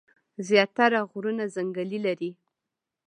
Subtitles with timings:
[0.47, 2.37] زيات تره غرونه ځنګلې لري ـ